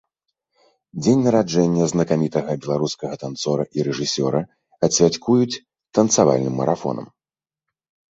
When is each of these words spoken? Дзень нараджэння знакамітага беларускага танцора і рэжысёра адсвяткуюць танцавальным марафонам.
Дзень 1.01 1.19
нараджэння 1.25 1.83
знакамітага 1.91 2.55
беларускага 2.63 3.13
танцора 3.23 3.63
і 3.79 3.85
рэжысёра 3.89 4.41
адсвяткуюць 4.87 5.59
танцавальным 5.99 6.57
марафонам. 6.61 7.07